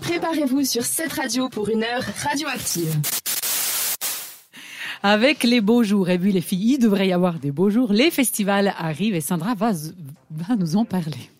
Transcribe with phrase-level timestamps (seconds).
[0.00, 2.94] Préparez-vous sur cette radio pour une heure radioactive.
[5.02, 7.92] Avec les beaux jours, et vu les filles, il devrait y avoir des beaux jours,
[7.92, 9.72] les festivals arrivent et Sandra va,
[10.30, 11.30] va nous en parler.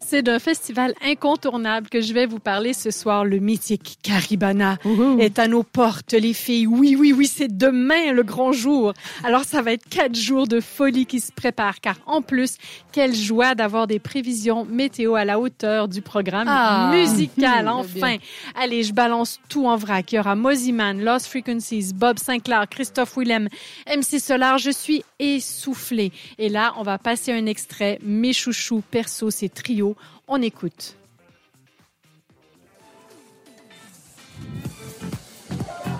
[0.00, 3.24] C'est d'un festival incontournable que je vais vous parler ce soir.
[3.24, 4.78] Le mythique Caribana
[5.18, 6.66] est à nos portes, les filles.
[6.66, 8.92] Oui, oui, oui, c'est demain le grand jour.
[9.24, 12.56] Alors, ça va être quatre jours de folie qui se préparent, car en plus,
[12.92, 16.90] quelle joie d'avoir des prévisions météo à la hauteur du programme Ah.
[16.92, 17.68] musical.
[17.74, 18.16] Enfin,
[18.54, 20.10] allez, je balance tout en vrac.
[20.12, 23.48] Il y aura Moziman, Lost Frequencies, Bob Sinclair, Christophe Willem,
[23.86, 24.58] MC Solar.
[24.58, 26.12] Je suis essoufflée.
[26.38, 27.98] Et là, on va passer un extrait.
[28.02, 29.83] Mes chouchous, perso, c'est trio.
[30.26, 30.96] On écoute.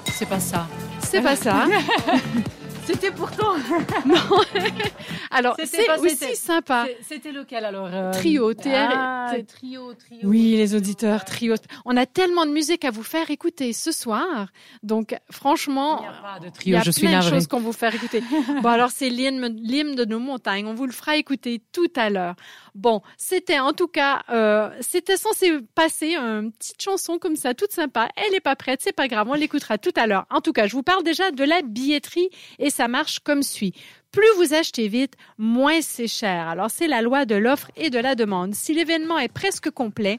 [0.07, 0.67] C'est pas ça.
[1.01, 1.67] C'est pas ça.
[2.87, 3.55] C'était pourtant.
[5.31, 6.87] Alors, C'était c'est aussi sapa.
[7.03, 8.69] C'était lequel alors euh, Trio, TR.
[8.73, 10.21] Ah, trio, trio.
[10.23, 11.55] Oui, les auditeurs, trio.
[11.85, 14.49] On a tellement de musique à vous faire écouter ce soir.
[14.83, 17.15] Donc, franchement, Il n'y a pas de il y trio, a je suis plein de
[17.17, 17.31] navrée.
[17.37, 18.23] choses qu'on vous faire écouter.
[18.63, 20.67] Bon, alors, c'est l'hymne de nos montagnes.
[20.67, 22.35] On vous le fera écouter tout à l'heure.
[22.75, 27.71] Bon, c'était en tout cas, euh, c'était censé passer une petite chanson comme ça, toute
[27.73, 28.09] sympa.
[28.17, 30.27] Elle est pas prête, c'est pas grave, on l'écoutera tout à l'heure.
[30.31, 33.73] En tout cas, je vous parle déjà de la billetterie et ça marche comme suit.
[34.11, 36.49] Plus vous achetez vite, moins c'est cher.
[36.49, 38.55] Alors, c'est la loi de l'offre et de la demande.
[38.55, 40.19] Si l'événement est presque complet,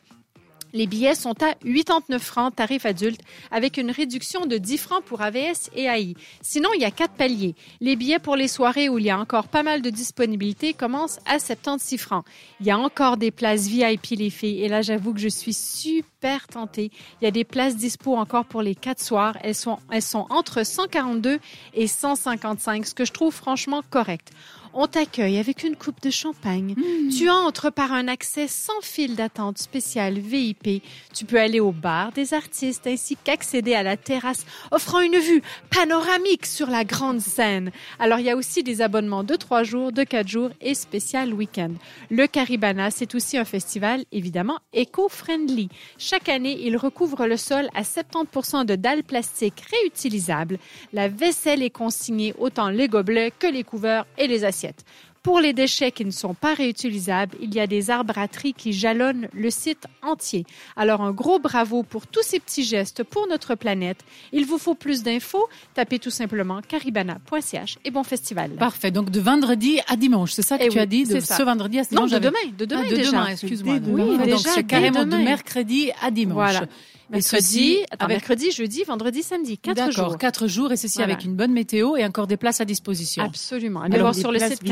[0.76, 5.22] les billets sont à 89 francs, tarif adulte, avec une réduction de 10 francs pour
[5.22, 6.16] AVS et AI.
[6.42, 7.56] Sinon, il y a quatre paliers.
[7.80, 11.20] Les billets pour les soirées où il y a encore pas mal de disponibilité commencent
[11.26, 12.26] à 76 francs.
[12.60, 14.64] Il y a encore des places VIP, les filles.
[14.64, 16.92] Et là, j'avoue que je suis super tentée.
[17.22, 19.38] Il y a des places dispo encore pour les quatre soirs.
[19.44, 21.40] Elles sont, elles sont entre 142
[21.74, 24.32] et 155, ce que je trouve franchement correct.
[24.78, 26.76] On t'accueille avec une coupe de champagne.
[27.18, 30.84] Tu entres par un accès sans fil d'attente spécial VIP.
[31.14, 35.42] Tu peux aller au bar des artistes ainsi qu'accéder à la terrasse offrant une vue
[35.70, 37.72] panoramique sur la grande scène.
[38.00, 41.34] Alors il y a aussi des abonnements de trois jours, de quatre jours et spécial
[41.34, 41.72] week-end.
[42.12, 45.70] Le Caribana, c'est aussi un festival évidemment éco-friendly.
[45.98, 50.60] Chaque année, il recouvre le sol à 70% de dalles plastiques réutilisables.
[50.92, 54.65] La vaisselle est consignée autant les gobelets que les couverts et les assiettes.
[54.66, 54.84] It.
[55.26, 58.54] Pour les déchets qui ne sont pas réutilisables, il y a des arbres à tri
[58.54, 60.46] qui jalonnent le site entier.
[60.76, 63.98] Alors un gros bravo pour tous ces petits gestes pour notre planète.
[64.34, 68.52] Il vous faut plus d'infos, tapez tout simplement caribana.ch et bon festival.
[68.52, 68.92] Parfait.
[68.92, 71.42] Donc de vendredi à dimanche, c'est ça que Eh tu oui, as dit, de ce
[71.42, 72.22] vendredi à ce non, dimanche.
[72.22, 73.10] de demain, de demain Ah, de déjà.
[73.10, 73.78] demain, excuse-moi.
[73.84, 76.36] Oui, Donc déjà, c'est dès carrément de mercredi à dimanche.
[76.36, 76.66] Voilà.
[77.12, 80.18] Et Mercredi, ceci attends, avec- mercredi, jeudi, vendredi, samedi, quatre D'accord, jours.
[80.18, 81.14] quatre jours et ceci Voilà.
[81.14, 83.24] avec une bonne météo et encore des places à disposition.
[83.24, 83.82] Absolument.
[83.82, 84.64] Allez Alors, voir sur le site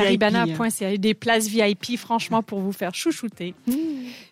[0.46, 0.98] VIP, caribana.ca.
[0.98, 3.54] Des places VIP, franchement, pour vous faire chouchouter.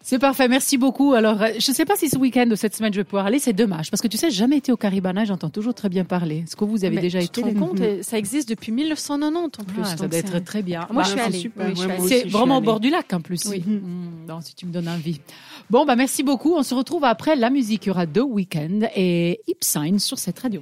[0.01, 1.13] C'est parfait, merci beaucoup.
[1.13, 3.25] Alors, euh, je ne sais pas si ce week-end ou cette semaine je vais pouvoir
[3.25, 5.89] aller, c'est dommage parce que tu sais, j'ai jamais été au Caribana, j'entends toujours très
[5.89, 6.43] bien parler.
[6.45, 7.43] Est-ce que vous avez Mais déjà tu été?
[7.43, 9.81] te compte, ça existe depuis 1990 en plus.
[9.83, 10.87] Ah, Ça doit être très bien.
[10.91, 11.37] Moi, Bah, je suis c'est allée.
[11.37, 11.67] super.
[11.67, 12.07] Oui, Ouais, allée.
[12.07, 13.45] C'est vraiment au bord du lac en plus.
[13.45, 13.63] Oui.
[13.65, 15.21] Mmh, non, si tu me donnes envie.
[15.69, 16.53] Bon, bah merci beaucoup.
[16.55, 17.85] On se retrouve après la musique.
[17.85, 20.61] Il y aura deux week-ends et Ipsign sur cette radio.